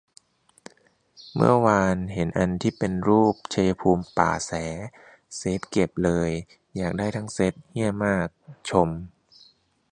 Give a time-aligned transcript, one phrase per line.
[1.35, 4.51] เมื่อวานเห็นอันที่เป็นรูป ชัยภูมิ ป่าแส
[5.35, 6.29] เซฟเก็บเลย
[6.75, 8.27] อยากได้ทั้งเซ็ต เหี้ยมาก
[8.69, 8.89] ชม